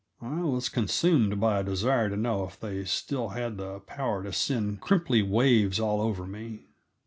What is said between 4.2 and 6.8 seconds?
to send crimply waves all over me.